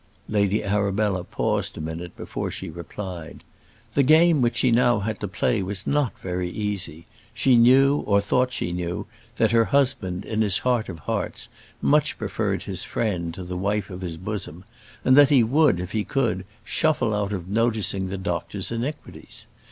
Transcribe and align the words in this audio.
Lady 0.27 0.63
Arabella 0.63 1.23
paused 1.23 1.77
a 1.77 1.79
minute 1.79 2.17
before 2.17 2.49
she 2.49 2.71
replied. 2.71 3.43
The 3.93 4.01
game 4.01 4.41
which 4.41 4.55
she 4.55 4.71
now 4.71 5.01
had 5.01 5.19
to 5.19 5.27
play 5.27 5.61
was 5.61 5.85
not 5.85 6.17
very 6.19 6.49
easy; 6.49 7.05
she 7.35 7.55
knew, 7.55 7.97
or 8.07 8.19
thought 8.19 8.51
she 8.51 8.73
knew, 8.73 9.05
that 9.37 9.51
her 9.51 9.65
husband, 9.65 10.25
in 10.25 10.41
his 10.41 10.57
heart 10.57 10.89
of 10.89 10.97
hearts, 10.97 11.49
much 11.83 12.17
preferred 12.17 12.63
his 12.63 12.83
friend 12.83 13.31
to 13.35 13.43
the 13.43 13.55
wife 13.55 13.91
of 13.91 14.01
his 14.01 14.17
bosom, 14.17 14.63
and 15.05 15.15
that 15.15 15.29
he 15.29 15.43
would, 15.43 15.79
if 15.79 15.91
he 15.91 16.03
could, 16.03 16.45
shuffle 16.63 17.13
out 17.13 17.31
of 17.31 17.47
noticing 17.47 18.07
the 18.07 18.17
doctor's 18.17 18.71
iniquities. 18.71 19.45